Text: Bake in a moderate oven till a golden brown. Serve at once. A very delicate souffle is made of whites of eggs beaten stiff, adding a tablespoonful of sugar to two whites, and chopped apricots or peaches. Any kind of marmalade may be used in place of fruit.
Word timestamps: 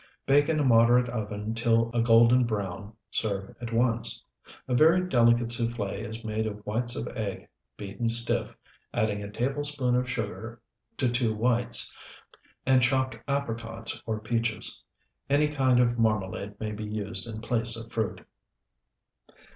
Bake 0.25 0.49
in 0.49 0.59
a 0.59 0.63
moderate 0.63 1.09
oven 1.09 1.53
till 1.53 1.91
a 1.93 2.01
golden 2.01 2.43
brown. 2.43 2.91
Serve 3.11 3.55
at 3.61 3.71
once. 3.71 4.23
A 4.67 4.73
very 4.73 5.07
delicate 5.07 5.51
souffle 5.51 6.01
is 6.01 6.23
made 6.23 6.47
of 6.47 6.65
whites 6.65 6.95
of 6.95 7.07
eggs 7.15 7.47
beaten 7.77 8.09
stiff, 8.09 8.55
adding 8.95 9.21
a 9.21 9.29
tablespoonful 9.29 9.99
of 10.01 10.09
sugar 10.09 10.59
to 10.97 11.07
two 11.07 11.35
whites, 11.35 11.95
and 12.65 12.81
chopped 12.81 13.15
apricots 13.27 14.01
or 14.07 14.19
peaches. 14.19 14.83
Any 15.29 15.47
kind 15.49 15.79
of 15.79 15.99
marmalade 15.99 16.59
may 16.59 16.71
be 16.71 16.85
used 16.85 17.27
in 17.27 17.39
place 17.39 17.77
of 17.77 17.91
fruit. 17.91 18.25